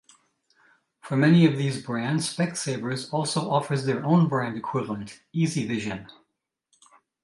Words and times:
For 1.01 1.15
many 1.15 1.45
of 1.45 1.57
these 1.59 1.85
brands, 1.85 2.27
Specsavers 2.35 3.13
also 3.13 3.51
offers 3.51 3.85
their 3.85 4.03
own-brand 4.03 4.57
equivalent 4.57 5.21
Easyvision. 5.31 6.09